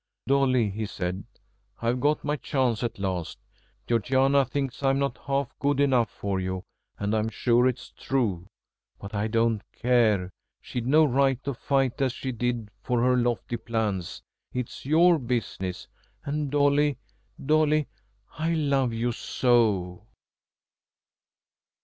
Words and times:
"Dolly," 0.25 0.71
he 0.71 0.87
said, 0.87 1.25
"I've 1.79 1.99
got 1.99 2.23
my 2.23 2.35
chance 2.35 2.81
at 2.81 2.97
last. 2.97 3.37
Georgiana 3.85 4.45
thinks 4.45 4.81
I'm 4.81 4.97
not 4.97 5.19
half 5.27 5.53
good 5.59 5.79
enough 5.79 6.09
for 6.09 6.39
you, 6.39 6.63
and 6.97 7.13
I'm 7.13 7.29
sure 7.29 7.67
it's 7.67 7.91
true, 7.91 8.47
but 8.97 9.13
I 9.13 9.27
don't 9.27 9.61
care, 9.71 10.31
she'd 10.59 10.87
no 10.87 11.05
right 11.05 11.37
to 11.43 11.53
fight 11.53 12.01
as 12.01 12.13
she 12.13 12.31
did 12.31 12.71
for 12.81 12.99
her 13.03 13.15
lofty 13.15 13.57
plans. 13.57 14.23
It's 14.51 14.87
your 14.87 15.19
business. 15.19 15.87
And 16.25 16.49
Dolly 16.49 16.97
Dolly 17.45 17.87
I 18.39 18.55
love 18.55 18.93
you 18.93 19.11
so!" 19.11 20.07